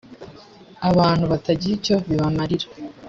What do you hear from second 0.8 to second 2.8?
abantu batagira icyo bimarira